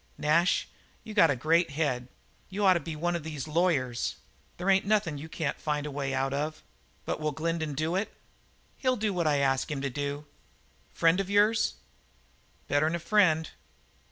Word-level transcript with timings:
"Nash, 0.17 0.67
you 1.03 1.13
got 1.13 1.29
a 1.29 1.35
great 1.35 1.69
head. 1.69 2.07
You 2.49 2.65
ought 2.65 2.73
to 2.73 2.79
be 2.79 2.95
one 2.95 3.15
of 3.15 3.21
these 3.21 3.47
lawyers. 3.47 4.15
There 4.57 4.67
ain't 4.67 4.87
nothin' 4.87 5.19
you 5.19 5.29
can't 5.29 5.59
find 5.61 5.85
a 5.85 5.91
way 5.91 6.11
out 6.11 6.33
of. 6.33 6.63
But 7.05 7.19
will 7.19 7.31
Glendin 7.33 7.75
do 7.75 7.95
it?" 7.95 8.11
"He'll 8.79 8.95
do 8.95 9.13
what 9.13 9.27
I 9.27 9.37
ask 9.37 9.69
him 9.69 9.79
to 9.81 9.91
do." 9.91 10.25
"Friend 10.91 11.19
of 11.19 11.29
yours?" 11.29 11.75
"Better'n 12.67 12.95
a 12.95 12.99
friend." 12.99 13.51